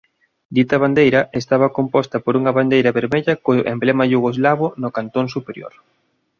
[0.55, 5.73] Dita bandeira estaba composta por unha bandeira vermella co emblema iugoslavo no cantón superior.